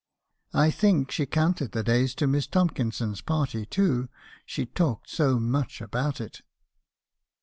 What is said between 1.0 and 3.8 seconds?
she counted the days to Miss Tomkinson' s party,